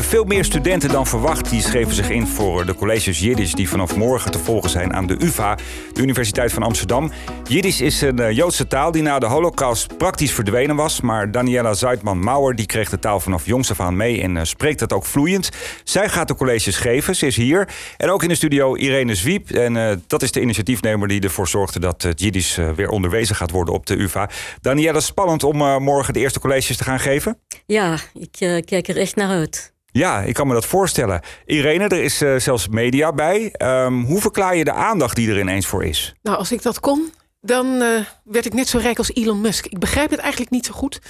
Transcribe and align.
Veel 0.00 0.24
meer 0.24 0.44
studenten 0.44 0.88
dan 0.88 1.06
verwacht 1.06 1.50
die 1.50 1.60
schreven 1.60 1.94
zich 1.94 2.10
in 2.10 2.26
voor 2.26 2.66
de 2.66 2.74
colleges 2.74 3.18
Jiddisch 3.18 3.54
die 3.54 3.68
vanaf 3.68 3.96
morgen 3.96 4.30
te 4.30 4.38
volgen 4.38 4.70
zijn 4.70 4.92
aan 4.92 5.06
de 5.06 5.16
UvA, 5.18 5.58
de 5.92 6.00
Universiteit 6.00 6.52
van 6.52 6.62
Amsterdam. 6.62 7.10
Jiddisch 7.48 7.80
is 7.80 8.00
een 8.00 8.20
uh, 8.20 8.30
Joodse 8.30 8.66
taal 8.66 8.90
die 8.90 9.02
na 9.02 9.18
de 9.18 9.26
Holocaust 9.26 9.96
praktisch 9.96 10.32
verdwenen 10.32 10.76
was, 10.76 11.00
maar 11.00 11.30
Daniela 11.30 11.74
Zuidman-Mauer 11.74 12.66
kreeg 12.66 12.90
de 12.90 12.98
taal 12.98 13.20
vanaf 13.20 13.46
jongs 13.46 13.70
af 13.70 13.80
aan 13.80 13.96
mee 13.96 14.22
en 14.22 14.36
uh, 14.36 14.42
spreekt 14.42 14.80
het 14.80 14.92
ook 14.92 15.06
vloeiend. 15.06 15.50
Zij 15.84 16.08
gaat 16.08 16.28
de 16.28 16.34
colleges 16.34 16.76
geven, 16.76 17.16
ze 17.16 17.26
is 17.26 17.36
hier. 17.36 17.68
En 17.96 18.10
ook 18.10 18.22
in 18.22 18.28
de 18.28 18.34
studio 18.34 18.74
Irene 18.74 19.14
Zwiep 19.14 19.50
en 19.50 20.02
dat 20.06 20.22
is 20.22 20.32
de 20.32 20.40
initiatiefnemer 20.40 21.08
die 21.08 21.20
ervoor 21.20 21.48
zorgde 21.48 21.80
dat 21.80 22.02
het 22.02 22.20
Jiddisch 22.20 22.58
weer 22.76 22.88
onderwezen 22.88 23.36
gaat 23.36 23.50
worden 23.50 23.74
op 23.74 23.86
de 23.86 23.96
UvA. 23.96 24.30
Daniela, 24.60 25.00
spannend 25.00 25.44
om 25.44 25.56
morgen 25.82 26.12
de 26.12 26.20
eerste 26.20 26.40
colleges 26.40 26.76
te 26.76 26.84
gaan 26.84 27.00
geven? 27.00 27.38
Ja, 27.66 27.96
ik 28.14 28.64
kijk 28.64 28.88
er 28.88 28.96
echt 28.96 29.16
naar 29.16 29.28
uit. 29.28 29.72
Ja, 29.92 30.20
ik 30.20 30.34
kan 30.34 30.46
me 30.46 30.54
dat 30.54 30.66
voorstellen. 30.66 31.20
Irene, 31.46 31.88
er 31.88 32.02
is 32.02 32.22
uh, 32.22 32.38
zelfs 32.38 32.68
media 32.68 33.12
bij. 33.12 33.54
Um, 33.58 34.04
hoe 34.04 34.20
verklaar 34.20 34.56
je 34.56 34.64
de 34.64 34.72
aandacht 34.72 35.16
die 35.16 35.30
er 35.30 35.38
ineens 35.38 35.66
voor 35.66 35.84
is? 35.84 36.14
Nou, 36.22 36.38
als 36.38 36.52
ik 36.52 36.62
dat 36.62 36.80
kon, 36.80 37.12
dan 37.40 37.66
uh, 37.66 38.04
werd 38.24 38.46
ik 38.46 38.54
net 38.54 38.68
zo 38.68 38.78
rijk 38.78 38.98
als 38.98 39.14
Elon 39.14 39.40
Musk. 39.40 39.66
Ik 39.66 39.78
begrijp 39.78 40.10
het 40.10 40.18
eigenlijk 40.18 40.50
niet 40.50 40.66
zo 40.66 40.72
goed. 40.72 41.00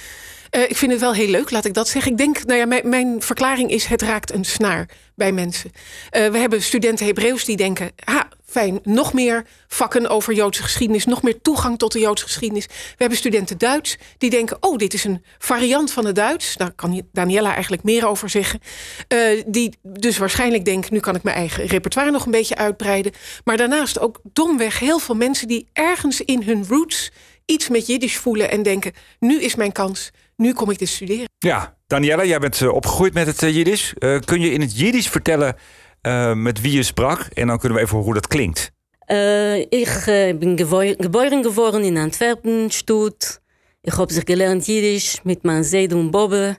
Uh, 0.55 0.61
ik 0.61 0.77
vind 0.77 0.91
het 0.91 1.01
wel 1.01 1.13
heel 1.13 1.27
leuk, 1.27 1.51
laat 1.51 1.65
ik 1.65 1.73
dat 1.73 1.87
zeggen. 1.87 2.11
Ik 2.11 2.17
denk, 2.17 2.45
nou 2.45 2.59
ja, 2.59 2.81
mijn, 2.83 3.21
verklaring 3.21 3.71
is: 3.71 3.85
het 3.85 4.01
raakt 4.01 4.33
een 4.33 4.45
snaar 4.45 4.89
bij 5.15 5.31
mensen. 5.31 5.71
Uh, 6.11 6.27
we 6.27 6.37
hebben 6.37 6.61
studenten 6.61 7.05
Hebreeuws 7.05 7.45
die 7.45 7.57
denken: 7.57 7.91
ha, 8.03 8.27
fijn, 8.45 8.79
nog 8.83 9.13
meer 9.13 9.45
vakken 9.67 10.09
over 10.09 10.33
Joodse 10.33 10.63
geschiedenis, 10.63 11.05
nog 11.05 11.21
meer 11.21 11.41
toegang 11.41 11.77
tot 11.77 11.91
de 11.91 11.99
Joodse 11.99 12.25
geschiedenis. 12.25 12.65
We 12.65 12.95
hebben 12.97 13.17
studenten 13.17 13.57
Duits 13.57 13.97
die 14.17 14.29
denken: 14.29 14.57
oh, 14.59 14.77
dit 14.77 14.93
is 14.93 15.03
een 15.03 15.23
variant 15.37 15.91
van 15.91 16.05
het 16.05 16.15
Duits. 16.15 16.57
Daar 16.57 16.71
kan 16.71 17.01
Daniela 17.11 17.53
eigenlijk 17.53 17.83
meer 17.83 18.07
over 18.07 18.29
zeggen. 18.29 18.59
Uh, 19.13 19.43
die 19.45 19.77
dus 19.83 20.17
waarschijnlijk 20.17 20.65
denken: 20.65 20.93
nu 20.93 20.99
kan 20.99 21.15
ik 21.15 21.23
mijn 21.23 21.35
eigen 21.35 21.65
repertoire 21.65 22.11
nog 22.11 22.25
een 22.25 22.31
beetje 22.31 22.55
uitbreiden. 22.55 23.11
Maar 23.43 23.57
daarnaast 23.57 23.99
ook 23.99 24.19
domweg 24.33 24.79
heel 24.79 24.99
veel 24.99 25.15
mensen 25.15 25.47
die 25.47 25.67
ergens 25.73 26.21
in 26.21 26.43
hun 26.43 26.65
roots 26.67 27.11
iets 27.45 27.69
met 27.69 27.87
Jiddisch 27.87 28.17
voelen 28.17 28.51
en 28.51 28.63
denken: 28.63 28.93
nu 29.19 29.41
is 29.41 29.55
mijn 29.55 29.71
kans 29.71 30.11
nu 30.35 30.53
kom 30.53 30.69
ik 30.69 30.77
te 30.77 30.85
studeren. 30.85 31.29
Ja, 31.37 31.77
Daniela, 31.87 32.25
jij 32.25 32.39
bent 32.39 32.61
eh, 32.61 32.73
opgegroeid 32.73 33.13
met 33.13 33.27
het 33.27 33.41
uh, 33.41 33.55
Jiddisch. 33.55 33.93
Uh, 33.99 34.19
kun 34.19 34.41
je 34.41 34.51
in 34.51 34.61
het 34.61 34.79
Jiddisch 34.79 35.09
vertellen 35.09 35.55
met 36.33 36.61
wie 36.61 36.71
je 36.71 36.83
sprak? 36.83 37.19
En 37.33 37.47
dan 37.47 37.59
kunnen 37.59 37.77
we 37.77 37.83
even 37.83 37.97
horen 37.97 38.11
hoe 38.11 38.21
dat 38.21 38.27
klinkt. 38.27 38.71
ik 39.69 40.03
ben 40.39 40.53
geboren 40.99 41.43
geworden 41.43 41.83
in 41.83 41.97
Antwerpen, 41.97 42.71
Stoet. 42.71 43.41
Ik 43.81 43.93
heb 43.93 44.11
zich 44.11 44.23
gelernt 44.25 44.65
Jiddisch 44.65 45.19
met 45.23 45.43
mijn 45.43 45.63
zeiden 45.63 45.99
en 45.99 46.11
bobben. 46.11 46.57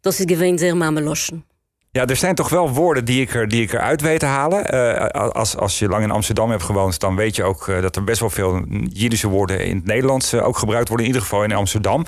Dat 0.00 0.12
is 0.18 0.36
gewoon 0.36 0.58
zeer 0.58 0.76
mameloschen. 0.76 1.44
Ja, 1.94 2.06
er 2.06 2.16
zijn 2.16 2.34
toch 2.34 2.48
wel 2.48 2.70
woorden 2.70 3.04
die 3.04 3.20
ik, 3.20 3.34
er, 3.34 3.48
die 3.48 3.62
ik 3.62 3.72
eruit 3.72 4.00
weet 4.00 4.20
te 4.20 4.26
halen. 4.26 4.74
Uh, 4.74 5.06
als, 5.30 5.56
als 5.56 5.78
je 5.78 5.88
lang 5.88 6.02
in 6.02 6.10
Amsterdam 6.10 6.50
hebt 6.50 6.62
gewoond, 6.62 7.00
dan 7.00 7.16
weet 7.16 7.36
je 7.36 7.44
ook 7.44 7.66
uh, 7.66 7.82
dat 7.82 7.96
er 7.96 8.04
best 8.04 8.20
wel 8.20 8.30
veel 8.30 8.64
Jiddische 8.92 9.28
woorden 9.28 9.64
in 9.64 9.76
het 9.76 9.84
Nederlands 9.84 10.34
uh, 10.34 10.46
ook 10.46 10.56
gebruikt 10.56 10.88
worden. 10.88 11.06
In 11.06 11.12
ieder 11.12 11.28
geval 11.28 11.44
in 11.44 11.52
Amsterdam. 11.52 12.06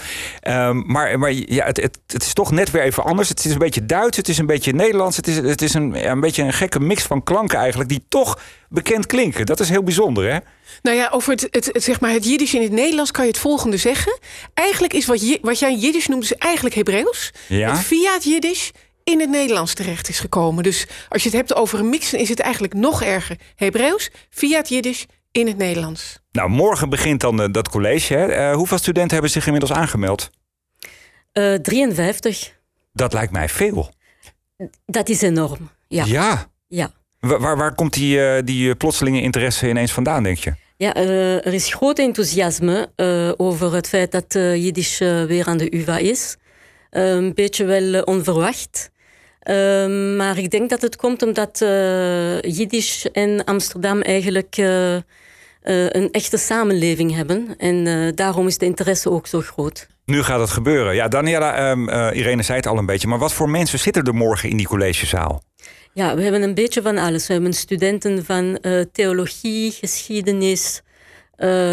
Um, 0.49 0.85
maar 0.87 1.19
maar 1.19 1.33
ja, 1.33 1.65
het, 1.65 1.77
het, 1.77 1.99
het, 2.07 2.23
is 2.23 2.33
toch 2.33 2.51
net 2.51 2.71
weer 2.71 2.83
even 2.83 3.05
anders. 3.05 3.29
Het 3.29 3.45
is 3.45 3.53
een 3.53 3.59
beetje 3.59 3.87
Duits, 3.87 4.17
het 4.17 4.29
is 4.29 4.39
een 4.39 4.47
beetje 4.47 4.73
Nederlands. 4.73 5.17
Het 5.17 5.27
is, 5.27 5.37
het 5.37 5.63
is 5.63 5.75
een, 5.75 6.11
een 6.11 6.21
beetje 6.21 6.43
een 6.43 6.53
gekke 6.53 6.81
mix 6.81 7.03
van 7.03 7.23
klanken 7.23 7.59
eigenlijk, 7.59 7.89
die 7.89 8.05
toch 8.09 8.39
bekend 8.69 9.07
klinken. 9.07 9.47
Dat 9.47 9.61
is 9.61 9.69
heel 9.69 9.83
bijzonder, 9.83 10.33
hè? 10.33 10.39
Nou 10.83 10.97
ja, 10.97 11.09
over 11.13 11.33
het, 11.33 11.49
het, 11.51 11.71
het, 11.73 11.83
zeg 11.83 12.01
maar 12.01 12.11
het 12.11 12.25
Jiddisch 12.25 12.55
in 12.55 12.63
het 12.63 12.73
Nederlands 12.73 13.11
kan 13.11 13.25
je 13.25 13.31
het 13.31 13.41
volgende 13.41 13.77
zeggen. 13.77 14.19
Eigenlijk 14.55 14.93
is 14.93 15.07
wat, 15.07 15.29
je, 15.29 15.39
wat 15.43 15.59
jij 15.59 15.75
Jiddisch 15.75 16.07
noemt, 16.07 16.21
dus 16.21 16.35
eigenlijk 16.35 16.75
Hebreeuws. 16.75 17.33
Ja? 17.49 17.71
Het 17.71 17.81
Fiat 17.81 18.25
Jiddisch 18.25 18.73
in 19.05 19.21
het 19.21 19.31
Nederlands 19.31 19.75
terecht 19.75 20.09
is 20.09 20.19
gekomen. 20.19 20.63
Dus 20.63 20.87
als 21.09 21.23
je 21.23 21.29
het 21.29 21.39
hebt 21.39 21.55
over 21.55 21.79
een 21.79 21.89
mix, 21.89 22.13
is 22.13 22.29
het 22.29 22.41
eigenlijk 22.41 22.75
nog 22.75 23.03
erger. 23.03 23.37
Hebreeuws 23.55 24.11
via 24.31 24.57
het 24.57 24.69
Jiddisch 24.69 25.07
in 25.33 25.47
het 25.47 25.57
Nederlands. 25.57 26.19
Nou, 26.33 26.51
morgen 26.51 26.89
begint 26.89 27.21
dan 27.21 27.41
uh, 27.41 27.47
dat 27.51 27.69
college. 27.69 28.15
Hè? 28.15 28.51
Uh, 28.51 28.57
hoeveel 28.57 28.79
studenten 28.79 29.13
hebben 29.13 29.31
zich 29.31 29.45
inmiddels 29.45 29.73
aangemeld? 29.73 30.31
Uh, 31.33 31.55
53. 31.55 32.59
Dat 32.93 33.13
lijkt 33.13 33.33
mij 33.33 33.49
veel. 33.49 33.93
Dat 34.87 35.09
is 35.09 35.23
enorm, 35.23 35.71
ja. 35.89 36.05
Ja? 36.05 36.47
Ja. 36.69 36.91
Waar, 37.21 37.41
waar, 37.41 37.57
waar 37.57 37.75
komt 37.75 37.93
die, 37.93 38.27
eh, 38.27 38.43
die 38.45 38.75
plotselinge 38.75 39.23
interesse 39.23 39.69
ineens 39.69 39.93
vandaan, 39.93 40.23
denk 40.23 40.39
je? 40.39 40.55
Ja, 40.77 40.95
er 40.95 41.55
is 41.55 41.75
groot 41.75 41.99
enthousiasme 41.99 42.91
over 43.37 43.75
het 43.75 43.89
feit 43.89 44.13
dat 44.13 44.33
Jiddisch 44.33 44.99
weer 44.99 45.47
aan 45.47 45.57
de 45.57 45.77
UvA 45.77 45.99
is. 45.99 46.37
een 46.91 47.35
beetje 47.35 47.65
wel 47.65 48.03
onverwacht. 48.03 48.91
Uh, 49.45 50.17
maar 50.17 50.39
ik 50.39 50.51
denk 50.51 50.71
dat 50.71 50.83
het 50.83 50.97
komt 50.97 51.23
omdat 51.23 51.61
uh, 51.61 52.41
Jiddisch 52.41 53.11
en 53.13 53.45
Amsterdam 53.45 54.01
eigenlijk 54.01 54.57
uh, 54.57 54.95
een 55.63 56.09
echte 56.11 56.37
samenleving 56.37 57.15
hebben. 57.15 57.55
En 57.59 58.13
daarom 58.15 58.47
is 58.47 58.59
de 58.59 58.65
interesse 58.65 59.11
ook 59.11 59.27
zo 59.27 59.41
groot. 59.41 59.87
Nu 60.05 60.23
gaat 60.23 60.41
het 60.41 60.51
gebeuren. 60.51 60.95
Ja, 60.95 61.09
Daniela, 61.09 61.71
um, 61.71 61.89
Irene 61.89 62.43
zei 62.43 62.57
het 62.57 62.67
al 62.67 62.79
een 62.79 62.87
beetje. 62.87 63.09
Maar 63.09 63.19
wat 63.19 63.33
voor 63.33 63.51
mensen 63.51 63.79
zitten 63.79 64.03
er 64.05 64.15
morgen 64.15 64.49
in 64.49 64.57
die 64.57 64.67
collegezaal? 64.67 65.43
Ja, 65.93 66.17
we 66.17 66.23
hebben 66.23 66.43
een 66.43 66.55
beetje 66.55 66.83
van 66.83 66.99
alles. 66.99 67.27
We 67.27 67.33
hebben 67.33 67.53
studenten 67.53 68.25
van 68.25 68.59
theologie, 68.93 69.71
geschiedenis. 69.71 70.83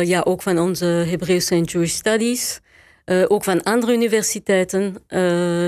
ja, 0.04 0.22
ook 0.22 0.42
van 0.42 0.60
onze 0.60 0.86
Hebreeuwse 0.86 1.56
en 1.56 1.64
Jewish 1.64 1.94
Studies. 1.94 2.60
ook 3.28 3.44
van 3.44 3.64
andere 3.64 3.94
universiteiten 3.94 4.96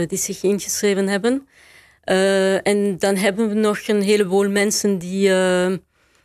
die 0.07 0.17
zich 0.17 0.43
ingeschreven 0.43 1.07
hebben. 1.07 1.47
Uh, 2.05 2.67
en 2.67 2.97
dan 2.97 3.15
hebben 3.15 3.49
we 3.49 3.53
nog 3.53 3.87
een 3.87 4.01
heleboel 4.01 4.49
mensen 4.49 4.97
die, 4.97 5.29
uh, 5.29 5.73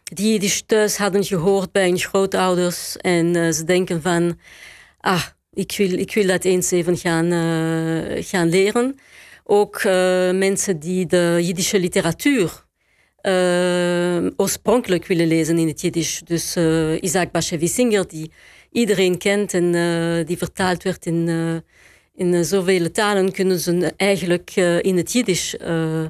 die 0.04 0.38
die 0.38 0.66
thuis 0.66 0.96
hadden 0.96 1.24
gehoord 1.24 1.72
bij 1.72 1.88
hun 1.88 1.98
grootouders. 1.98 2.96
En 2.96 3.36
uh, 3.36 3.50
ze 3.50 3.64
denken 3.64 4.02
van, 4.02 4.38
ah, 5.00 5.22
ik 5.52 5.74
wil, 5.76 5.92
ik 5.92 6.14
wil 6.14 6.26
dat 6.26 6.44
eens 6.44 6.70
even 6.70 6.96
gaan, 6.96 7.30
gaan 8.22 8.48
leren. 8.48 8.98
Ook 9.44 9.84
mensen 10.32 10.78
die 10.78 11.06
de 11.06 11.38
Jiddische 11.40 11.80
literatuur 11.80 12.66
oorspronkelijk 14.36 15.06
willen 15.06 15.26
lezen 15.26 15.58
in 15.58 15.68
het 15.68 15.80
Jiddisch. 15.80 16.20
Dus 16.24 16.56
Isaac 17.00 17.30
Bashevis 17.30 17.74
Singer, 17.74 18.08
die 18.08 18.30
iedereen 18.70 19.18
kent 19.18 19.54
en 19.54 19.72
die 20.24 20.38
vertaald 20.38 20.82
werd 20.82 21.06
in 21.06 21.26
in 22.18 22.34
eh, 22.34 22.42
zoveel 22.42 22.90
talen 22.90 23.32
kunnen 23.32 23.58
ze 23.58 23.92
eigenlijk 23.96 24.52
eh, 24.54 24.82
in 24.82 24.96
het 24.96 25.12
Jiddisch 25.12 25.56
eh, 25.56 26.04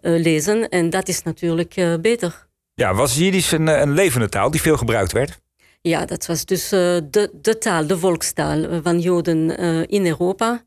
lezen. 0.00 0.68
En 0.68 0.90
dat 0.90 1.08
is 1.08 1.22
natuurlijk 1.22 1.98
beter. 2.00 2.46
Ja, 2.74 2.94
was 2.94 3.16
Jiddisch 3.16 3.52
een, 3.52 3.66
een 3.66 3.92
levende 3.92 4.28
taal 4.28 4.50
die 4.50 4.60
veel 4.60 4.76
gebruikt 4.76 5.12
werd? 5.12 5.40
Ja, 5.80 6.04
dat 6.04 6.26
was 6.26 6.44
dus 6.44 6.68
de, 6.68 7.30
de 7.40 7.58
taal, 7.58 7.86
de 7.86 7.98
volkstaal 7.98 8.82
van 8.82 9.00
Joden 9.00 9.56
in 9.88 10.06
Europa. 10.06 10.62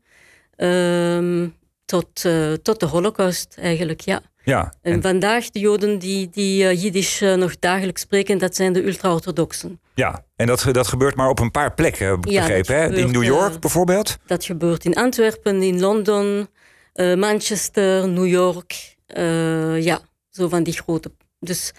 Ehm, 0.56 1.48
tot, 1.84 2.24
tot 2.62 2.80
de 2.80 2.86
Holocaust 2.86 3.56
eigenlijk, 3.58 4.00
ja. 4.00 4.20
Ja, 4.44 4.74
en, 4.82 5.02
vandaag 5.02 5.50
de 5.50 5.58
Joden 5.58 5.98
die, 5.98 6.28
die 6.30 6.76
Jiddisch 6.76 7.20
nog 7.20 7.58
dagelijks 7.58 8.00
spreken, 8.00 8.38
dat 8.38 8.56
zijn 8.56 8.72
de 8.72 8.86
ultra-orthodoxen. 8.86 9.80
Ja, 9.94 10.24
en 10.36 10.46
dat, 10.46 10.66
dat 10.72 10.86
gebeurt 10.86 11.16
maar 11.16 11.28
op 11.28 11.38
een 11.38 11.50
paar 11.50 11.74
plekken, 11.74 12.20
begrepen. 12.20 12.74
hè? 12.76 12.96
In 12.96 13.10
New 13.10 13.24
York 13.24 13.60
bijvoorbeeld? 13.60 14.18
Dat 14.26 14.44
gebeurt 14.44 14.84
in 14.84 14.94
Antwerpen, 14.94 15.62
in 15.62 15.80
Londen, 15.80 16.48
uh, 16.94 17.14
Manchester, 17.14 18.08
New 18.08 18.26
York. 18.26 18.96
Uh, 19.16 19.82
ja, 19.82 20.00
zo 20.30 20.48
van 20.48 20.62
die 20.62 20.74
grote. 20.74 21.12
Dus 21.40 21.72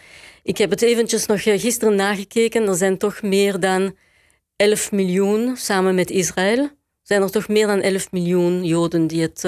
ik 0.43 0.57
heb 0.57 0.69
het 0.69 0.81
eventjes 0.81 1.25
nog 1.25 1.41
gisteren 1.43 1.95
nagekeken. 1.95 2.67
Er 2.67 2.75
zijn 2.75 2.97
toch 2.97 3.21
meer 3.21 3.59
dan 3.59 3.95
11 4.55 4.91
miljoen, 4.91 5.57
samen 5.57 5.95
met 5.95 6.09
Israël, 6.09 6.69
zijn 7.03 7.21
er 7.21 7.31
toch 7.31 7.47
meer 7.47 7.67
dan 7.67 7.81
11 7.81 8.11
miljoen 8.11 8.63
Joden 8.65 9.07
die 9.07 9.21
het 9.21 9.43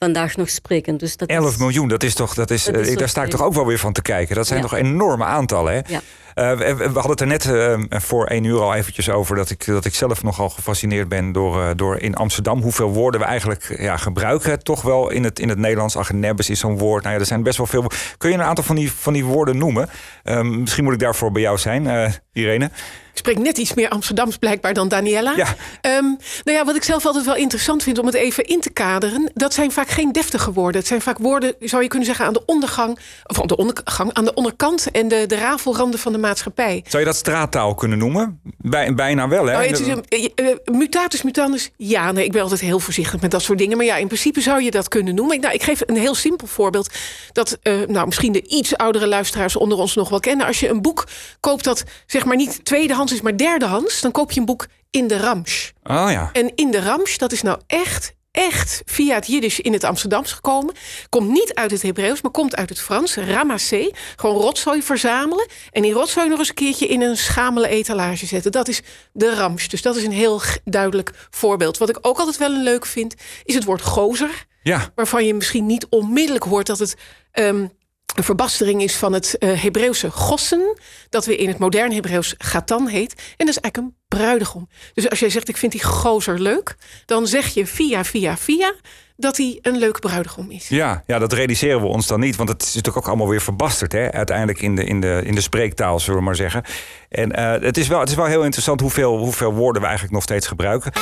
vandaag 0.00 0.36
nog 0.36 0.50
spreken. 0.50 0.96
Dus 0.96 1.16
dat 1.16 1.28
11 1.28 1.58
miljoen, 1.58 1.88
dat 1.88 2.02
is 2.02 2.14
toch, 2.14 2.34
dat 2.34 2.50
is, 2.50 2.64
dat 2.64 2.86
is 2.86 2.96
daar 2.96 3.08
sta 3.08 3.22
ik 3.22 3.30
toch 3.30 3.42
ook 3.42 3.54
wel 3.54 3.66
weer 3.66 3.78
van 3.78 3.92
te 3.92 4.02
kijken. 4.02 4.36
Dat 4.36 4.46
zijn 4.46 4.60
toch 4.60 4.74
enorme 4.74 5.24
aantallen. 5.24 5.72
Hè? 5.72 5.80
Ja. 5.86 6.00
We, 6.40 6.90
hadden 6.92 7.10
het 7.10 7.20
er 7.20 7.26
net 7.26 8.02
voor 8.02 8.26
één 8.26 8.44
uur 8.44 8.60
al 8.60 8.74
eventjes 8.74 9.10
over 9.10 9.36
dat 9.36 9.50
ik, 9.50 9.66
dat 9.66 9.84
ik 9.84 9.94
zelf 9.94 10.22
nogal 10.22 10.48
gefascineerd 10.48 11.08
ben 11.08 11.32
door, 11.32 11.76
door 11.76 11.98
in 11.98 12.14
Amsterdam 12.14 12.62
hoeveel 12.62 12.92
woorden 12.92 13.20
we 13.20 13.26
eigenlijk 13.26 13.74
ja, 13.78 13.96
gebruiken. 13.96 14.62
Toch 14.62 14.82
wel 14.82 15.10
in 15.10 15.24
het, 15.24 15.38
in 15.38 15.48
het 15.48 15.58
Nederlands. 15.58 15.96
Agenebbes 15.96 16.50
is 16.50 16.60
zo'n 16.60 16.78
woord. 16.78 17.02
Nou 17.02 17.14
ja, 17.14 17.20
er 17.20 17.26
zijn 17.26 17.42
best 17.42 17.56
wel 17.56 17.66
veel. 17.66 17.90
Kun 18.16 18.30
je 18.30 18.36
een 18.36 18.42
aantal 18.42 18.64
van 18.64 18.76
die, 18.76 18.92
van 18.92 19.12
die 19.12 19.24
woorden 19.24 19.58
noemen? 19.58 19.88
Ehm, 20.22 20.60
misschien 20.60 20.84
moet 20.84 20.92
ik 20.92 20.98
daarvoor 20.98 21.32
bij 21.32 21.42
jou 21.42 21.58
zijn, 21.58 22.12
Irene. 22.32 22.70
Ik 23.12 23.18
spreek 23.18 23.38
net 23.38 23.58
iets 23.58 23.74
meer 23.74 23.88
Amsterdams 23.88 24.36
blijkbaar 24.36 24.74
dan 24.74 24.88
Daniela. 24.88 25.34
Ja. 25.36 25.46
Um, 25.96 26.18
nou 26.44 26.58
ja, 26.58 26.64
wat 26.64 26.76
ik 26.76 26.82
zelf 26.82 27.06
altijd 27.06 27.24
wel 27.24 27.36
interessant 27.36 27.82
vind 27.82 27.98
om 27.98 28.06
het 28.06 28.14
even 28.14 28.44
in 28.44 28.60
te 28.60 28.70
kaderen, 28.70 29.30
dat 29.34 29.54
zijn 29.54 29.72
vaak 29.72 29.88
geen 29.88 30.12
deftige 30.12 30.52
woorden. 30.52 30.80
Het 30.80 30.88
zijn 30.88 31.00
vaak 31.00 31.18
woorden, 31.18 31.54
zou 31.60 31.82
je 31.82 31.88
kunnen 31.88 32.06
zeggen, 32.06 32.26
aan 32.26 32.32
de 32.32 32.44
ondergang, 32.46 32.98
of 33.26 33.40
aan 33.40 33.46
de 33.46 33.56
ondergang, 33.56 34.12
aan 34.12 34.24
de 34.24 34.34
onderkant 34.34 34.90
en 34.90 35.08
de, 35.08 35.26
de 35.26 35.36
rafelranden 35.36 36.00
van 36.00 36.12
de 36.12 36.18
maatschappij. 36.30 36.84
Zou 36.88 37.02
je 37.02 37.08
dat 37.08 37.18
straattaal 37.18 37.74
kunnen 37.74 37.98
noemen? 37.98 38.40
Bij, 38.58 38.94
bijna 38.94 39.28
wel, 39.28 39.46
hè? 39.46 39.54
Oh, 39.54 39.66
het 39.66 39.80
is 39.80 39.86
een, 39.86 40.04
uh, 40.36 40.76
mutatus 40.78 41.22
mutandis, 41.22 41.70
ja, 41.76 42.12
nee, 42.12 42.24
ik 42.24 42.32
ben 42.32 42.42
altijd 42.42 42.60
heel 42.60 42.80
voorzichtig 42.80 43.20
met 43.20 43.30
dat 43.30 43.42
soort 43.42 43.58
dingen. 43.58 43.76
Maar 43.76 43.86
ja, 43.86 43.96
in 43.96 44.06
principe 44.06 44.40
zou 44.40 44.62
je 44.62 44.70
dat 44.70 44.88
kunnen 44.88 45.14
noemen. 45.14 45.40
Nou, 45.40 45.54
ik 45.54 45.62
geef 45.62 45.80
een 45.86 45.96
heel 45.96 46.14
simpel 46.14 46.46
voorbeeld. 46.46 46.92
Dat 47.32 47.58
uh, 47.62 47.86
nou, 47.86 48.06
misschien 48.06 48.32
de 48.32 48.48
iets 48.48 48.76
oudere 48.76 49.06
luisteraars 49.06 49.56
onder 49.56 49.78
ons 49.78 49.94
nog 49.94 50.08
wel 50.08 50.20
kennen. 50.20 50.46
Als 50.46 50.60
je 50.60 50.68
een 50.68 50.82
boek 50.82 51.06
koopt 51.40 51.64
dat 51.64 51.84
zeg 52.06 52.24
maar 52.24 52.36
niet 52.36 52.64
tweedehands 52.64 53.12
is, 53.12 53.20
maar 53.20 53.36
derdehands, 53.36 54.00
dan 54.00 54.10
koop 54.10 54.32
je 54.32 54.40
een 54.40 54.46
boek 54.46 54.66
in 54.90 55.06
de 55.06 55.18
Ramsch. 55.18 55.70
Oh 55.82 56.10
ja. 56.10 56.30
En 56.32 56.52
in 56.54 56.70
de 56.70 56.80
Ramsch, 56.80 57.16
dat 57.16 57.32
is 57.32 57.42
nou 57.42 57.58
echt, 57.66 58.12
echt 58.30 58.82
via 58.84 59.14
het 59.14 59.26
Jiddisch 59.26 59.60
in 59.60 59.72
het 59.72 59.84
Amsterdams 59.84 60.32
gekomen. 60.32 60.74
Komt 61.08 61.28
niet 61.28 61.54
uit 61.54 61.70
het 61.70 61.82
Hebreeuws, 61.82 62.20
maar 62.22 62.30
komt 62.30 62.56
uit 62.56 62.68
het 62.68 62.80
Frans. 62.80 63.14
Ramassé. 63.14 63.90
Gewoon 64.16 64.36
rotzooi 64.36 64.82
verzamelen. 64.82 65.46
En 65.70 65.82
die 65.82 65.92
rotzooi 65.92 66.28
nog 66.28 66.38
eens 66.38 66.48
een 66.48 66.54
keertje 66.54 66.86
in 66.86 67.00
een 67.00 67.16
schamele 67.16 67.68
etalage 67.68 68.26
zetten. 68.26 68.52
Dat 68.52 68.68
is 68.68 68.82
de 69.12 69.34
Ramsch. 69.34 69.66
Dus 69.66 69.82
dat 69.82 69.96
is 69.96 70.04
een 70.04 70.12
heel 70.12 70.40
duidelijk 70.64 71.12
voorbeeld. 71.30 71.78
Wat 71.78 71.88
ik 71.88 71.98
ook 72.00 72.18
altijd 72.18 72.36
wel 72.36 72.50
een 72.50 72.62
leuk 72.62 72.86
vind, 72.86 73.14
is 73.44 73.54
het 73.54 73.64
woord 73.64 73.82
gozer. 73.82 74.46
Ja. 74.62 74.92
Waarvan 74.94 75.26
je 75.26 75.34
misschien 75.34 75.66
niet 75.66 75.86
onmiddellijk 75.88 76.44
hoort 76.44 76.66
dat 76.66 76.78
het 76.78 76.96
um, 77.32 77.70
een 78.14 78.24
verbastering 78.24 78.82
is 78.82 78.96
van 78.96 79.12
het 79.12 79.36
uh, 79.38 79.62
Hebreeuwse 79.62 80.10
gossen, 80.10 80.78
dat 81.08 81.26
weer 81.26 81.38
in 81.38 81.48
het 81.48 81.58
modern 81.58 81.92
Hebreeuws 81.92 82.34
gatan 82.38 82.88
heet. 82.88 83.14
En 83.36 83.46
dat 83.46 83.48
is 83.48 83.58
eigenlijk 83.58 83.76
een 83.76 83.94
bruidegom. 84.08 84.68
Dus 84.94 85.10
als 85.10 85.18
jij 85.18 85.30
zegt, 85.30 85.48
ik 85.48 85.56
vind 85.56 85.72
die 85.72 85.84
gozer 85.84 86.40
leuk, 86.40 86.76
dan 87.06 87.26
zeg 87.26 87.46
je 87.54 87.66
via, 87.66 88.04
via, 88.04 88.36
via 88.36 88.74
dat 89.16 89.36
hij 89.36 89.58
een 89.62 89.78
leuk 89.78 90.00
bruidegom 90.00 90.50
is. 90.50 90.68
Ja, 90.68 91.02
ja, 91.06 91.18
dat 91.18 91.32
realiseren 91.32 91.80
we 91.80 91.86
ons 91.86 92.06
dan 92.06 92.20
niet. 92.20 92.36
Want 92.36 92.48
het 92.48 92.62
is 92.62 92.74
natuurlijk 92.74 92.96
ook 92.96 93.08
allemaal 93.08 93.28
weer 93.28 93.40
verbasterd. 93.40 93.92
Hè? 93.92 94.12
Uiteindelijk 94.12 94.62
in 94.62 94.76
de, 94.76 94.84
in, 94.84 95.00
de, 95.00 95.20
in 95.24 95.34
de 95.34 95.40
spreektaal, 95.40 96.00
zullen 96.00 96.18
we 96.18 96.24
maar 96.24 96.36
zeggen. 96.36 96.64
En 97.08 97.38
uh, 97.38 97.52
het, 97.52 97.76
is 97.76 97.88
wel, 97.88 98.00
het 98.00 98.08
is 98.08 98.14
wel 98.14 98.24
heel 98.24 98.44
interessant 98.44 98.80
hoeveel, 98.80 99.18
hoeveel 99.18 99.52
woorden 99.52 99.80
we 99.82 99.88
eigenlijk 99.88 100.14
nog 100.14 100.24
steeds 100.24 100.46
gebruiken. 100.46 100.92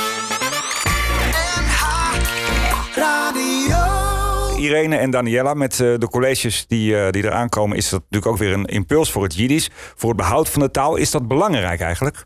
Irene 4.58 4.96
en 4.96 5.10
Daniela, 5.10 5.54
met 5.54 5.72
eh, 5.72 5.94
de 5.98 6.08
colleges 6.08 6.64
die, 6.66 6.92
uh, 6.92 7.10
die 7.10 7.24
eraan 7.24 7.48
komen, 7.48 7.76
is 7.76 7.88
dat 7.88 8.00
natuurlijk 8.00 8.32
ook 8.32 8.38
weer 8.38 8.52
een 8.52 8.64
impuls 8.64 9.10
voor 9.10 9.22
het 9.22 9.34
Jiddisch. 9.34 9.70
Voor 9.96 10.08
het 10.08 10.18
behoud 10.18 10.48
van 10.48 10.62
de 10.62 10.70
taal. 10.70 10.96
Is 10.96 11.10
dat 11.10 11.28
belangrijk 11.28 11.80
eigenlijk? 11.80 12.24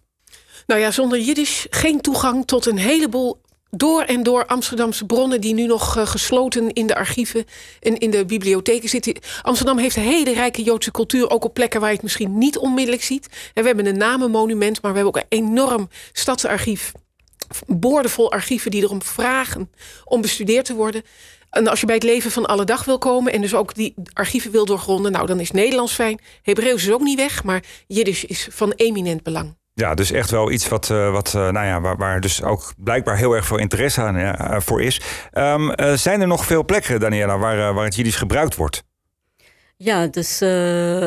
Nou 0.67 0.81
ja, 0.81 0.91
zonder 0.91 1.21
Jiddisch 1.21 1.67
geen 1.71 2.01
toegang 2.01 2.47
tot 2.47 2.67
een 2.67 2.79
heleboel 2.79 3.41
door 3.71 4.03
en 4.03 4.23
door 4.23 4.47
Amsterdamse 4.47 5.07
bronnen 5.07 5.41
die 5.41 5.55
nu 5.55 5.67
nog 5.67 5.97
uh, 5.97 6.07
gesloten 6.07 6.73
in 6.73 6.87
de 6.87 6.95
archieven 6.95 7.45
en 7.81 7.99
in 7.99 8.11
de 8.11 8.25
bibliotheken 8.25 8.89
zitten. 8.89 9.15
Amsterdam 9.43 9.79
heeft 9.79 9.97
een 9.97 10.03
hele 10.03 10.33
rijke 10.33 10.63
Joodse 10.63 10.91
cultuur, 10.91 11.31
ook 11.31 11.45
op 11.45 11.55
plekken 11.55 11.81
waar 11.81 11.89
je 11.89 11.95
het 11.95 12.05
misschien 12.05 12.39
niet 12.39 12.59
onmiddellijk 12.59 13.03
ziet. 13.03 13.27
En 13.55 13.63
we 13.63 13.69
hebben 13.69 13.87
een 13.87 13.99
namenmonument, 13.99 14.83
maar 14.83 14.93
we 14.93 14.99
hebben 14.99 15.17
ook 15.17 15.25
een 15.31 15.39
enorm 15.39 15.89
stadsarchief. 16.13 16.93
Boordevol 17.67 18.33
archieven 18.33 18.71
die 18.71 18.83
erom 18.83 19.03
vragen 19.03 19.71
om 20.05 20.21
bestudeerd 20.21 20.65
te 20.65 20.75
worden. 20.75 21.03
En 21.53 21.69
als 21.69 21.81
je 21.81 21.87
bij 21.87 21.95
het 21.95 22.05
leven 22.05 22.31
van 22.31 22.47
alle 22.47 22.65
dag 22.65 22.85
wil 22.85 22.99
komen 22.99 23.33
en 23.33 23.41
dus 23.41 23.55
ook 23.55 23.75
die 23.75 23.95
archieven 24.13 24.51
wil 24.51 24.65
doorgronden, 24.65 25.13
nou 25.13 25.27
dan 25.27 25.41
is 25.41 25.51
Nederlands 25.51 25.93
fijn. 25.93 26.21
Hebreeuws 26.43 26.83
is 26.83 26.93
ook 26.93 27.01
niet 27.01 27.19
weg, 27.19 27.45
maar 27.45 27.63
Jiddisch 27.87 28.25
is 28.25 28.49
van 28.51 28.73
eminent 28.73 29.23
belang. 29.23 29.57
Ja, 29.75 29.95
dus 29.95 30.11
echt 30.11 30.31
wel 30.31 30.51
iets 30.51 30.69
wat, 30.69 30.89
uh, 30.89 31.11
wat 31.11 31.33
uh, 31.37 31.51
nou 31.51 31.67
ja, 31.67 31.81
waar, 31.81 31.97
waar, 31.97 32.21
dus 32.21 32.43
ook 32.43 32.73
blijkbaar 32.77 33.17
heel 33.17 33.33
erg 33.33 33.47
veel 33.47 33.59
interesse 33.59 34.01
aan, 34.01 34.19
uh, 34.19 34.61
voor 34.61 34.83
is. 34.83 35.01
Um, 35.33 35.73
zijn 35.97 36.21
er 36.21 36.27
nog 36.27 36.45
veel 36.45 36.65
plekken, 36.65 37.01
Daniela, 37.01 37.39
waar, 37.39 37.75
waar 37.75 37.85
het 37.85 37.95
Jiddisch 37.95 38.17
gebruikt 38.17 38.57
wordt? 38.57 38.83
Ja, 39.77 40.07
dus 40.07 40.39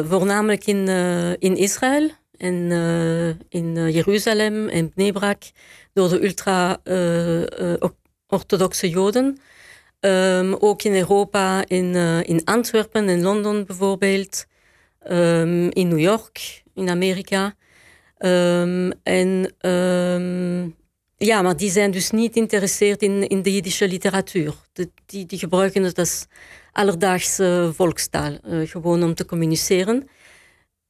voornamelijk 0.09 0.65
in, 0.65 0.87
in 1.39 1.57
Israël 1.57 2.09
en 2.37 2.71
in 3.49 3.91
Jeruzalem 3.91 4.67
en 4.67 4.91
Bnebrak 4.95 5.41
door 5.93 6.09
de 6.09 6.25
ultra-orthodoxe 6.25 8.89
Joden. 8.89 9.39
Um, 10.05 10.53
ook 10.59 10.83
in 10.83 10.95
Europa, 10.95 11.63
in, 11.67 11.93
uh, 11.93 12.23
in 12.23 12.43
Antwerpen, 12.43 13.09
in 13.09 13.21
Londen 13.21 13.65
bijvoorbeeld, 13.65 14.45
um, 15.09 15.69
in 15.71 15.87
New 15.87 15.99
York, 15.99 16.63
in 16.73 16.89
Amerika. 16.89 17.55
Um, 18.17 18.91
en 19.03 19.55
ja, 21.17 21.41
maar 21.41 21.57
die 21.57 21.69
zijn 21.69 21.91
dus 21.91 22.11
niet 22.11 22.33
geïnteresseerd 22.33 23.01
in, 23.01 23.27
in 23.27 23.41
de 23.41 23.53
Jiddische 23.53 23.87
literatuur. 23.87 24.53
Die, 25.05 25.25
die 25.25 25.39
gebruiken 25.39 25.83
het 25.83 25.99
als 25.99 26.25
alledaagse 26.71 27.71
volkstaal, 27.75 28.37
uh, 28.47 28.69
gewoon 28.69 29.03
om 29.03 29.13
te 29.13 29.25
communiceren. 29.25 30.07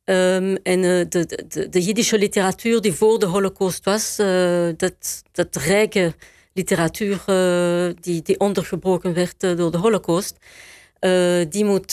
En 0.04 0.60
uh, 0.66 1.06
de, 1.10 1.46
de, 1.48 1.70
de 1.70 1.82
Jiddische 1.82 2.18
literatuur 2.18 2.82
die 2.82 2.94
voor 2.94 3.20
de 3.20 3.26
Holocaust 3.26 3.86
was, 3.86 4.16
dat, 4.78 5.24
dat 5.32 5.56
rijke 5.56 6.14
literatuur 6.56 7.24
uh, 7.28 7.94
die, 8.00 8.22
die 8.22 8.40
ondergebroken 8.40 9.14
werd 9.14 9.44
uh, 9.44 9.58
door 9.58 9.72
de 9.72 9.78
Holocaust, 9.78 10.38
uh, 11.00 11.46
die 11.50 11.66
moet 11.66 11.92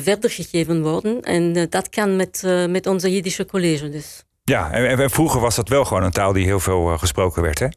verder 0.00 0.30
gegeven 0.30 0.82
worden. 0.82 1.20
En 1.20 1.68
dat 1.70 1.88
kan 1.88 2.16
met, 2.16 2.42
met 2.68 2.86
onze 2.86 3.12
Jiddische 3.12 3.46
college 3.46 3.88
dus. 3.88 4.24
Ja, 4.44 4.70
en, 4.72 4.98
en, 4.98 5.10
vroeger 5.10 5.40
was 5.40 5.56
dat 5.56 5.68
wel 5.68 5.84
gewoon 5.84 6.02
een 6.02 6.10
taal 6.10 6.32
die 6.32 6.44
heel 6.44 6.60
veel 6.60 6.98
gesproken 6.98 7.42
werd, 7.42 7.58
hè? 7.58 7.68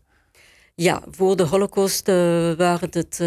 Ja, 0.75 1.04
voor 1.12 1.36
de 1.36 1.44
Holocaust 1.44 2.07
waren 2.57 2.89
het, 2.92 3.19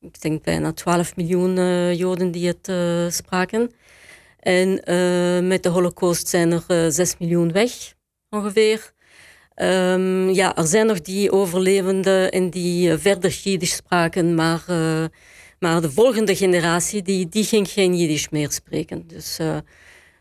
ik 0.00 0.20
denk, 0.20 0.42
bijna 0.42 0.72
12 0.72 1.16
miljoen 1.16 1.54
Joden 1.94 2.30
die 2.30 2.46
het 2.46 2.72
spraken. 3.14 3.72
En 4.38 4.68
met 5.48 5.62
de 5.62 5.68
Holocaust 5.68 6.28
zijn 6.28 6.52
er 6.52 6.92
6 6.92 7.16
miljoen 7.18 7.52
weg, 7.52 7.72
ongeveer. 8.30 8.94
Um, 9.62 10.30
ja, 10.30 10.56
er 10.56 10.66
zijn 10.66 10.86
nog 10.86 11.00
die 11.00 11.32
overlevenden 11.32 12.30
en 12.32 12.50
die 12.50 12.88
uh, 12.88 12.94
verder 12.98 13.30
Jiddisch 13.30 13.74
spraken, 13.74 14.34
maar, 14.34 14.64
uh, 14.70 15.04
maar 15.58 15.80
de 15.80 15.90
volgende 15.90 16.36
generatie 16.36 17.02
die, 17.02 17.28
die 17.28 17.44
ging 17.44 17.68
geen 17.68 17.96
Jiddisch 17.96 18.28
meer 18.28 18.50
spreken. 18.50 19.04
Dus, 19.06 19.38
uh, 19.40 19.56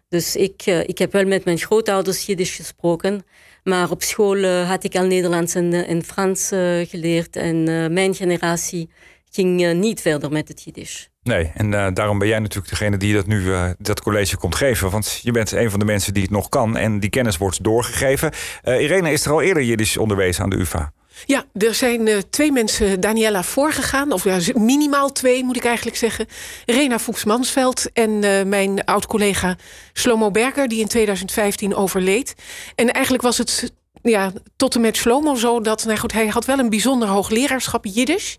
dus 0.10 0.36
ik, 0.36 0.66
ik 0.66 0.98
heb 0.98 1.12
wel 1.12 1.26
met 1.26 1.46
mijn 1.46 1.58
grootouders 1.58 2.26
Jiddisch 2.26 2.56
gesproken, 2.56 3.26
maar 3.64 3.92
op 3.92 4.04
school 4.04 4.46
had 4.46 4.84
ik 4.84 4.96
al 4.96 5.06
Nederlands 5.06 5.56
en, 5.56 5.74
en 5.74 6.04
Frans 6.04 6.48
geleerd 6.88 7.36
en 7.36 7.64
mijn 7.94 8.16
generatie 8.16 8.90
ging 9.36 9.74
niet 9.74 10.02
verder 10.02 10.32
met 10.32 10.48
het 10.48 10.64
Jiddisch. 10.64 11.10
Nee, 11.24 11.52
en 11.54 11.72
uh, 11.72 11.88
daarom 11.94 12.20
ben 12.20 12.28
jij 12.28 12.40
natuurlijk 12.40 12.70
degene 12.70 12.98
die 12.98 13.14
dat 13.14 13.28
nu 13.28 13.42
uh, 13.42 13.70
dat 13.78 14.02
college 14.02 14.38
komt 14.38 14.56
geven. 14.56 14.90
Want 14.90 15.20
je 15.24 15.32
bent 15.32 15.52
een 15.52 15.70
van 15.70 15.80
de 15.80 15.86
mensen 15.86 16.14
die 16.14 16.24
het 16.24 16.32
nog 16.32 16.50
kan 16.50 16.78
en 16.78 17.00
die 17.00 17.10
kennis 17.10 17.38
wordt 17.38 17.64
doorgegeven. 17.64 18.32
Uh, 18.64 18.82
Irene, 18.82 19.12
is 19.12 19.26
er 19.26 19.32
al 19.32 19.42
eerder 19.42 19.64
Jiddisch 19.64 19.98
onderwezen 19.98 20.44
aan 20.44 20.50
de 20.50 20.56
UvA? 20.56 20.92
Ja, 21.26 21.46
er 21.54 21.74
zijn 21.74 22.24
twee 22.30 22.52
mensen 22.52 23.00
Daniela 23.00 23.44
voorgegaan. 23.44 24.12
Of 24.12 24.24
ja, 24.24 24.40
minimaal 24.54 25.12
twee 25.12 25.44
moet 25.44 25.56
ik 25.56 25.66
eigenlijk 25.66 25.98
zeggen. 25.98 26.26
Rena 26.66 27.00
Fuchs-Mansveld 27.00 27.92
en 27.94 28.20
mijn 28.50 28.84
oud-collega 28.84 29.58
Slomo 29.94 30.32
Berger... 30.32 30.68
die 30.68 30.80
in 30.80 30.88
2015 30.88 31.76
overleed. 31.76 32.36
En 32.76 32.92
eigenlijk 32.92 33.24
was 33.24 33.38
het 33.38 33.74
ja, 34.10 34.32
tot 34.56 34.76
en 34.76 34.82
met 34.82 34.98
Shlomo 34.98 35.36
zo 35.36 35.62
dat... 35.62 35.86
Nou 35.86 35.98
goed, 35.98 36.12
hij 36.12 36.28
had 36.28 36.46
wel 36.46 36.60
een 36.60 36.70
bijzonder 36.70 37.08
hoogleraarschap 37.08 37.86
Jiddisch. 37.86 38.38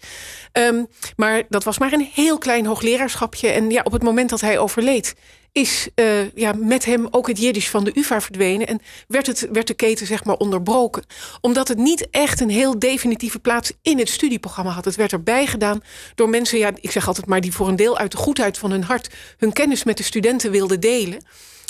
Um, 0.52 0.86
maar 1.16 1.42
dat 1.48 1.64
was 1.64 1.78
maar 1.78 1.92
een 1.92 2.08
heel 2.14 2.38
klein 2.38 2.66
hoogleraarschapje. 2.66 3.48
En 3.48 3.70
ja, 3.70 3.80
op 3.84 3.92
het 3.92 4.02
moment 4.02 4.30
dat 4.30 4.40
hij 4.40 4.58
overleed... 4.58 5.14
is 5.52 5.88
uh, 5.94 6.32
ja, 6.34 6.52
met 6.56 6.84
hem 6.84 7.08
ook 7.10 7.28
het 7.28 7.38
Jiddisch 7.38 7.70
van 7.70 7.84
de 7.84 7.90
UvA 7.94 8.20
verdwenen... 8.20 8.66
en 8.66 8.80
werd, 9.08 9.26
het, 9.26 9.48
werd 9.52 9.66
de 9.66 9.74
keten 9.74 10.06
zeg 10.06 10.24
maar 10.24 10.36
onderbroken. 10.36 11.04
Omdat 11.40 11.68
het 11.68 11.78
niet 11.78 12.10
echt 12.10 12.40
een 12.40 12.50
heel 12.50 12.78
definitieve 12.78 13.38
plaats 13.38 13.72
in 13.82 13.98
het 13.98 14.08
studieprogramma 14.08 14.70
had. 14.70 14.84
Het 14.84 14.96
werd 14.96 15.12
erbij 15.12 15.46
gedaan 15.46 15.80
door 16.14 16.28
mensen, 16.28 16.58
ja, 16.58 16.70
ik 16.80 16.90
zeg 16.90 17.06
altijd 17.06 17.26
maar... 17.26 17.40
die 17.40 17.52
voor 17.52 17.68
een 17.68 17.76
deel 17.76 17.98
uit 17.98 18.10
de 18.10 18.16
goedheid 18.16 18.58
van 18.58 18.70
hun 18.70 18.84
hart... 18.84 19.14
hun 19.36 19.52
kennis 19.52 19.84
met 19.84 19.96
de 19.96 20.02
studenten 20.02 20.50
wilden 20.50 20.80
delen... 20.80 21.24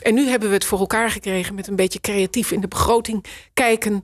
En 0.04 0.14
nu 0.14 0.28
hebben 0.28 0.48
we 0.48 0.54
het 0.54 0.64
voor 0.64 0.78
elkaar 0.78 1.10
gekregen 1.10 1.54
met 1.54 1.66
een 1.66 1.76
beetje 1.76 2.00
creatief 2.00 2.50
in 2.50 2.60
de 2.60 2.68
begroting 2.68 3.24
kijken. 3.54 4.02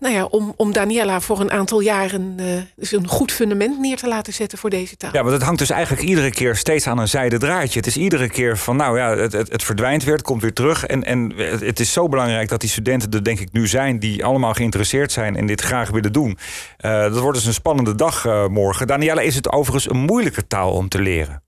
nou 0.00 0.14
ja, 0.14 0.24
om, 0.24 0.54
om 0.56 0.72
Daniela 0.72 1.20
voor 1.20 1.40
een 1.40 1.50
aantal 1.50 1.80
jaren 1.80 2.36
dus 2.76 2.92
een 2.92 3.08
goed 3.08 3.32
fundament 3.32 3.78
neer 3.78 3.96
te 3.96 4.08
laten 4.08 4.32
zetten 4.32 4.58
voor 4.58 4.70
deze 4.70 4.96
taal. 4.96 5.12
Ja, 5.12 5.20
want 5.20 5.32
het 5.32 5.42
hangt 5.42 5.58
dus 5.58 5.70
eigenlijk 5.70 6.02
iedere 6.02 6.30
keer 6.30 6.56
steeds 6.56 6.86
aan 6.86 6.98
een 6.98 7.08
zijde 7.08 7.38
draadje. 7.38 7.78
Het 7.78 7.86
is 7.86 7.96
iedere 7.96 8.28
keer 8.28 8.58
van, 8.58 8.76
nou 8.76 8.98
ja, 8.98 9.16
het, 9.16 9.32
het, 9.32 9.52
het 9.52 9.62
verdwijnt 9.62 10.04
weer, 10.04 10.14
het 10.14 10.22
komt 10.22 10.42
weer 10.42 10.52
terug. 10.52 10.86
En, 10.86 11.04
en 11.04 11.32
het 11.36 11.80
is 11.80 11.92
zo 11.92 12.08
belangrijk 12.08 12.48
dat 12.48 12.60
die 12.60 12.70
studenten 12.70 13.10
er 13.10 13.24
denk 13.24 13.40
ik 13.40 13.52
nu 13.52 13.66
zijn... 13.66 13.98
die 13.98 14.24
allemaal 14.24 14.54
geïnteresseerd 14.54 15.12
zijn 15.12 15.36
en 15.36 15.46
dit 15.46 15.60
graag 15.60 15.90
willen 15.90 16.12
doen. 16.12 16.38
dat 16.78 17.18
wordt 17.18 17.38
dus 17.38 17.46
een 17.46 17.54
spannende 17.54 17.94
dag 17.94 18.24
morgen. 18.48 18.86
Daniela, 18.86 19.20
is 19.20 19.34
het 19.34 19.52
overigens 19.52 19.90
een 19.90 20.00
moeilijke 20.00 20.46
taal 20.46 20.72
om 20.72 20.88
te 20.88 21.00
leren? 21.00 21.42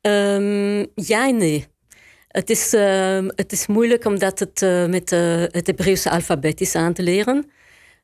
Um, 0.00 0.86
ja 0.94 1.30
nee. 1.30 1.66
Het 2.36 2.50
is, 2.50 2.74
uh, 2.74 3.26
het 3.26 3.52
is 3.52 3.66
moeilijk 3.66 4.04
omdat 4.04 4.38
het 4.38 4.62
uh, 4.62 4.86
met 4.86 5.12
uh, 5.12 5.42
het 5.50 5.66
Hebreeuwse 5.66 6.10
alfabet 6.10 6.60
is 6.60 6.74
aan 6.74 6.92
te 6.92 7.02
leren. 7.02 7.50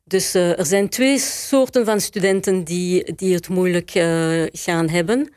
Dus 0.03 0.33
er 0.33 0.65
zijn 0.65 0.89
twee 0.89 1.19
soorten 1.19 1.85
van 1.85 2.01
studenten 2.01 2.63
die, 2.63 3.15
die 3.15 3.33
het 3.33 3.49
moeilijk 3.49 3.89
gaan 4.51 4.89
hebben. 4.89 5.33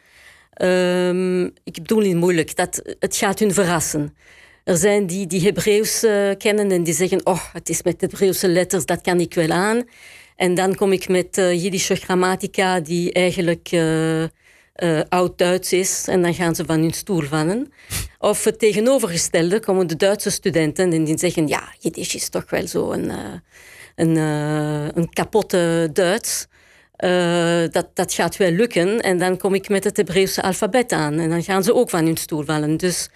Um, 0.63 1.45
ik 1.45 1.75
bedoel 1.75 2.01
niet 2.01 2.17
moeilijk, 2.17 2.57
dat, 2.57 2.83
het 2.99 3.17
gaat 3.17 3.39
hun 3.39 3.53
verrassen. 3.55 4.17
Er 4.65 4.77
zijn 4.77 5.07
die 5.07 5.27
die 5.27 5.41
Hebreeuws 5.41 6.01
kennen 6.39 6.71
en 6.71 6.83
die 6.83 6.95
zeggen... 6.95 7.27
oh, 7.27 7.53
het 7.53 7.69
is 7.69 7.83
met 7.83 8.01
Hebreeuwse 8.01 8.49
letters, 8.49 8.87
dat 8.87 9.01
kan 9.01 9.21
ik 9.21 9.35
wel 9.35 9.51
aan. 9.51 9.83
En 10.37 10.55
dan 10.55 10.75
kom 10.75 10.93
ik 10.93 11.09
met 11.09 11.37
Jiddische 11.37 11.95
grammatica 11.95 12.81
die 12.81 13.13
eigenlijk 13.13 13.69
oud-Duits 15.09 15.73
is 15.73 16.05
en 16.09 16.23
dan 16.23 16.35
gaan 16.35 16.55
ze 16.55 16.65
van 16.65 16.81
hun 16.81 16.93
stoel 16.93 17.23
vallen. 17.23 17.73
Of 18.19 18.45
het 18.45 18.59
tegenovergestelde 18.59 19.61
komen 19.61 19.87
de 19.87 19.97
Duitse 19.97 20.31
studenten 20.31 20.93
en 20.93 21.05
die 21.05 21.19
zeggen: 21.19 21.47
Ja, 21.47 21.63
Jiddisch 21.79 22.15
is 22.15 22.29
toch 22.29 22.51
wel 22.51 22.67
zo 22.67 22.93
een, 22.93 23.05
uh, 23.05 23.15
een, 23.95 24.17
uh, 24.17 24.89
een 24.89 25.09
kapotte 25.13 25.91
Duits. 25.93 26.47
dat, 27.73 27.87
dat 27.95 28.13
gaat 28.13 28.37
wel 28.37 28.51
lukken. 28.51 29.01
En 29.01 29.19
dan 29.19 29.37
kom 29.37 29.55
ik 29.55 29.69
met 29.69 29.85
het 29.85 29.97
Hebreeuwse 29.97 30.43
alfabet 30.43 30.93
aan 30.93 31.19
en 31.19 31.29
dan 31.29 31.43
gaan 31.43 31.65
ze 31.65 31.75
ook 31.75 31.91
van 31.91 32.05
hun 32.05 32.17
stoel 32.17 32.45
vallen. 32.45 32.77
Dus 32.77 33.09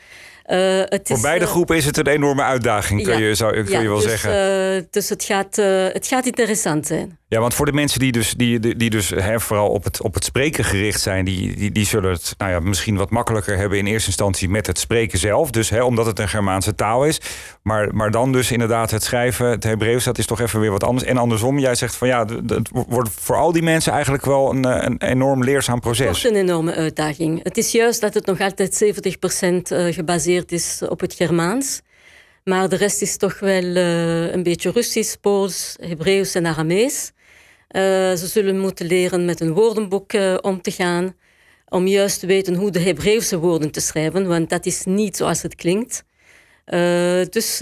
uh, 0.50 0.83
het 0.85 1.09
Voor 1.09 1.21
beide 1.21 1.45
uh, 1.45 1.50
groepen 1.50 1.76
is 1.76 1.85
het 1.85 1.97
een 1.97 2.07
enorme 2.07 2.43
uitdaging, 2.43 3.02
kun, 3.02 3.19
je, 3.19 3.35
zou, 3.35 3.52
kun 3.62 3.73
ja, 3.73 3.81
je 3.81 3.88
wel 3.88 4.00
dus, 4.00 4.11
zeggen. 4.11 4.31
Uh, 4.76 4.83
dus 4.90 5.09
het 5.09 5.25
gaat, 5.25 5.57
het 5.93 6.07
gaat 6.07 6.26
interessant 6.26 6.87
zijn. 6.87 7.19
Ja, 7.31 7.41
want 7.41 7.55
voor 7.55 7.67
de 7.67 7.73
mensen 7.73 8.01
die 8.01 8.13
dus, 8.13 8.35
die, 8.35 8.77
die 8.77 8.91
dus 8.91 9.09
hè, 9.09 9.41
vooral 9.41 9.69
op 9.69 9.85
het, 9.85 10.03
op 10.03 10.15
het 10.15 10.25
spreken 10.25 10.65
gericht 10.65 11.01
zijn, 11.01 11.25
die, 11.25 11.57
die, 11.57 11.73
die 11.73 11.87
zullen 11.87 12.11
het 12.11 12.35
nou 12.39 12.51
ja, 12.51 12.61
misschien 12.61 12.97
wat 12.97 13.11
makkelijker 13.11 13.57
hebben 13.57 13.79
in 13.79 13.87
eerste 13.87 14.07
instantie 14.07 14.49
met 14.49 14.67
het 14.67 14.79
spreken 14.79 15.19
zelf. 15.19 15.51
Dus 15.51 15.71
hè, 15.71 15.83
omdat 15.83 16.07
het 16.07 16.19
een 16.19 16.29
Germaanse 16.29 16.75
taal 16.75 17.05
is. 17.05 17.21
Maar, 17.63 17.95
maar 17.95 18.11
dan 18.11 18.33
dus 18.33 18.51
inderdaad 18.51 18.91
het 18.91 19.03
schrijven, 19.03 19.47
het 19.47 19.65
Hebreeuws, 19.65 20.05
dat 20.05 20.19
is 20.19 20.27
toch 20.27 20.41
even 20.41 20.61
weer 20.61 20.71
wat 20.71 20.85
anders. 20.85 21.09
En 21.09 21.17
andersom, 21.17 21.59
jij 21.59 21.75
zegt 21.75 21.97
van 21.97 22.09
ja, 22.09 22.27
het 22.47 22.71
wordt 22.73 23.11
voor 23.11 23.37
al 23.37 23.53
die 23.53 23.63
mensen 23.63 23.93
eigenlijk 23.93 24.25
wel 24.25 24.51
een, 24.51 24.65
een 24.85 25.03
enorm 25.03 25.45
leerzaam 25.45 25.81
proces. 25.81 26.07
Het 26.07 26.17
is 26.17 26.25
een 26.25 26.49
enorme 26.49 26.75
uitdaging. 26.75 27.43
Het 27.43 27.57
is 27.57 27.73
juist 27.73 28.01
dat 28.01 28.15
het 28.15 28.27
nog 28.27 28.41
altijd 28.41 28.85
70% 28.85 29.95
gebaseerd 29.95 30.53
is 30.53 30.83
op 30.89 31.01
het 31.01 31.15
Germaans. 31.15 31.81
Maar 32.45 32.69
de 32.69 32.77
rest 32.77 33.03
is 33.03 33.17
toch 33.17 33.39
wel 33.39 33.63
uh, 33.63 34.33
een 34.33 34.43
beetje 34.43 34.71
Russisch, 34.71 35.15
Pools, 35.21 35.77
Hebreeuws 35.81 36.35
en 36.35 36.47
Aramees. 36.47 37.13
Uh, 37.77 37.83
ze 38.15 38.27
zullen 38.27 38.59
moeten 38.59 38.87
leren 38.87 39.25
met 39.25 39.41
een 39.41 39.53
woordenboek 39.53 40.12
uh, 40.12 40.37
om 40.41 40.62
te 40.62 40.71
gaan. 40.71 41.15
Om 41.69 41.87
juist 41.87 42.21
te 42.21 42.27
weten 42.27 42.55
hoe 42.55 42.71
de 42.71 42.81
Hebreeuwse 42.81 43.39
woorden 43.39 43.71
te 43.71 43.81
schrijven, 43.81 44.27
want 44.29 44.50
dat 44.50 44.67
is 44.67 44.85
niet 44.85 45.17
zoals 45.17 45.43
het 45.43 45.55
klinkt. 45.55 46.05
dus 47.31 47.59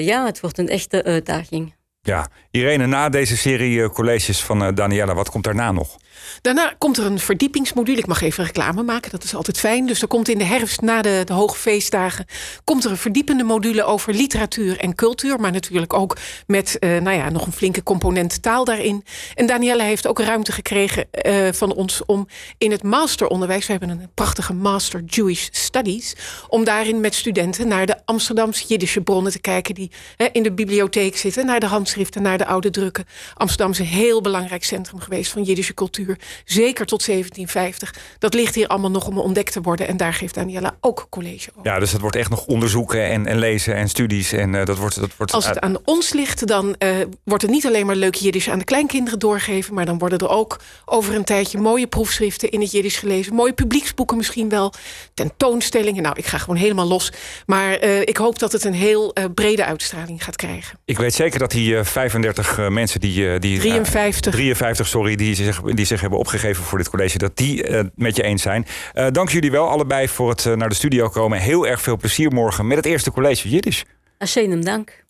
ja, 0.00 0.24
het 0.24 0.40
wordt 0.40 0.58
een 0.58 0.68
echte 0.68 1.04
uitdaging. 1.04 1.74
Ja, 2.04 2.28
Irene, 2.50 2.86
na 2.86 3.08
deze 3.08 3.36
serie 3.36 3.90
colleges 3.90 4.42
van 4.42 4.74
Daniela, 4.74 5.14
wat 5.14 5.30
komt 5.30 5.44
daarna 5.44 5.72
nog? 5.72 5.96
Daarna 6.40 6.74
komt 6.78 6.96
er 6.98 7.06
een 7.06 7.18
verdiepingsmodule. 7.18 7.98
Ik 7.98 8.06
mag 8.06 8.22
even 8.22 8.44
reclame 8.44 8.82
maken, 8.82 9.10
dat 9.10 9.24
is 9.24 9.34
altijd 9.34 9.58
fijn. 9.58 9.86
Dus 9.86 10.02
er 10.02 10.08
komt 10.08 10.28
in 10.28 10.38
de 10.38 10.44
herfst, 10.44 10.80
na 10.80 11.02
de, 11.02 11.22
de 11.24 11.32
hoge 11.32 11.56
feestdagen... 11.56 12.26
komt 12.64 12.84
er 12.84 12.90
een 12.90 12.96
verdiepende 12.96 13.42
module 13.42 13.84
over 13.84 14.14
literatuur 14.14 14.78
en 14.78 14.94
cultuur. 14.94 15.40
Maar 15.40 15.52
natuurlijk 15.52 15.92
ook 15.92 16.16
met 16.46 16.76
uh, 16.80 17.00
nou 17.00 17.16
ja, 17.16 17.30
nog 17.30 17.46
een 17.46 17.52
flinke 17.52 17.82
component 17.82 18.42
taal 18.42 18.64
daarin. 18.64 19.04
En 19.34 19.46
Danielle 19.46 19.82
heeft 19.82 20.06
ook 20.06 20.20
ruimte 20.20 20.52
gekregen 20.52 21.06
uh, 21.26 21.48
van 21.52 21.74
ons... 21.74 22.04
om 22.04 22.28
in 22.58 22.70
het 22.70 22.82
masteronderwijs, 22.82 23.66
we 23.66 23.72
hebben 23.72 23.90
een 23.90 24.10
prachtige 24.14 24.52
Master 24.52 25.02
Jewish 25.06 25.48
Studies... 25.50 26.16
om 26.48 26.64
daarin 26.64 27.00
met 27.00 27.14
studenten 27.14 27.68
naar 27.68 27.86
de 27.86 27.96
Amsterdamse 28.04 28.66
Jiddische 28.66 29.00
bronnen 29.00 29.32
te 29.32 29.40
kijken... 29.40 29.74
die 29.74 29.90
in 30.32 30.42
de 30.42 30.52
bibliotheek 30.52 31.16
zitten, 31.16 31.46
naar 31.46 31.60
de 31.60 31.66
handschriften, 31.92 32.22
naar 32.22 32.38
de 32.38 32.46
oude 32.46 32.70
drukken. 32.70 33.04
Amsterdam 33.34 33.70
is 33.70 33.78
een 33.78 33.84
heel 33.84 34.20
belangrijk 34.20 34.64
centrum 34.64 35.00
geweest 35.00 35.32
van 35.32 35.42
Jiddische 35.42 35.74
cultuur 35.74 36.18
zeker 36.44 36.86
tot 36.86 37.06
1750. 37.06 37.94
Dat 38.18 38.34
ligt 38.34 38.54
hier 38.54 38.66
allemaal 38.66 38.90
nog 38.90 39.06
om 39.06 39.18
ontdekt 39.18 39.52
te 39.52 39.60
worden. 39.60 39.88
En 39.88 39.96
daar 39.96 40.14
geeft 40.14 40.34
Daniela 40.34 40.76
ook 40.80 41.06
college 41.10 41.50
over. 41.50 41.70
Ja, 41.70 41.78
dus 41.78 41.90
dat 41.90 42.00
wordt 42.00 42.16
echt 42.16 42.30
nog 42.30 42.46
onderzoeken 42.46 43.04
en, 43.04 43.26
en 43.26 43.38
lezen 43.38 43.74
en 43.74 43.88
studies. 43.88 44.32
En, 44.32 44.52
uh, 44.52 44.64
dat 44.64 44.78
wordt, 44.78 45.00
dat 45.00 45.10
wordt... 45.16 45.32
Als 45.32 45.46
het 45.46 45.60
aan 45.60 45.76
ons 45.84 46.12
ligt, 46.12 46.46
dan 46.46 46.76
uh, 46.78 46.96
wordt 47.24 47.42
het 47.42 47.52
niet 47.52 47.66
alleen 47.66 47.86
maar 47.86 47.96
leuk 47.96 48.14
Jiddisch 48.14 48.50
aan 48.50 48.58
de 48.58 48.64
kleinkinderen 48.64 49.18
doorgeven. 49.18 49.74
Maar 49.74 49.86
dan 49.86 49.98
worden 49.98 50.18
er 50.18 50.28
ook 50.28 50.60
over 50.84 51.14
een 51.14 51.24
tijdje 51.24 51.58
mooie 51.58 51.86
proefschriften 51.86 52.50
in 52.50 52.60
het 52.60 52.70
Jiddisch 52.70 52.96
gelezen. 52.96 53.34
Mooie 53.34 53.52
publieksboeken 53.52 54.16
misschien 54.16 54.48
wel. 54.48 54.72
Tentoonstellingen. 55.14 56.02
Nou, 56.02 56.14
ik 56.18 56.26
ga 56.26 56.38
gewoon 56.38 56.56
helemaal 56.56 56.86
los. 56.86 57.12
Maar 57.46 57.84
uh, 57.84 58.00
ik 58.00 58.16
hoop 58.16 58.38
dat 58.38 58.52
het 58.52 58.64
een 58.64 58.74
heel 58.74 59.14
brede 59.34 59.64
uitstraling 59.64 60.24
gaat 60.24 60.36
krijgen. 60.36 60.78
Ik 60.84 60.98
weet 60.98 61.14
zeker 61.14 61.38
dat 61.38 61.50
die 61.50 61.81
35 61.84 62.68
mensen 62.68 63.00
die... 63.00 63.38
die 63.38 63.58
53. 63.58 64.32
53, 64.32 64.86
sorry, 64.86 65.16
die 65.16 65.34
zich, 65.34 65.60
die 65.60 65.84
zich 65.84 66.00
hebben 66.00 66.18
opgegeven 66.18 66.64
voor 66.64 66.78
dit 66.78 66.90
college, 66.90 67.18
dat 67.18 67.36
die 67.36 67.68
uh, 67.68 67.80
met 67.94 68.16
je 68.16 68.22
eens 68.22 68.42
zijn. 68.42 68.66
Uh, 68.94 69.06
dank 69.10 69.28
jullie 69.28 69.50
wel 69.50 69.68
allebei 69.68 70.08
voor 70.08 70.30
het 70.30 70.44
uh, 70.44 70.54
naar 70.54 70.68
de 70.68 70.74
studio 70.74 71.08
komen. 71.08 71.38
Heel 71.38 71.66
erg 71.66 71.82
veel 71.82 71.96
plezier 71.96 72.32
morgen 72.32 72.66
met 72.66 72.76
het 72.76 72.86
eerste 72.86 73.10
college 73.10 73.48
Jiddisch. 73.48 73.84
Ashenem 74.18 74.64
dank. 74.64 75.04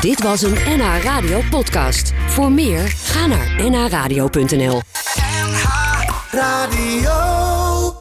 Dit 0.00 0.22
was 0.22 0.42
een 0.42 0.56
NH 0.66 1.02
Radio 1.02 1.40
podcast. 1.50 2.12
Voor 2.26 2.52
meer, 2.52 2.88
ga 2.88 3.26
naar 3.26 3.70
nhradio.nl 3.70 4.80
NH 5.30 5.64
Radio 6.30 7.49